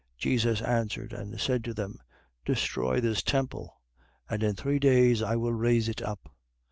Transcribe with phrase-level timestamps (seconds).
[0.15, 0.17] 2:19.
[0.17, 1.99] Jesus answered and said to them:
[2.43, 3.83] Destroy this temple;
[4.27, 6.33] and in three days I will raise it up.